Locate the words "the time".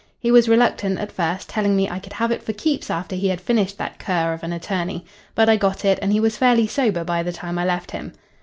7.21-7.59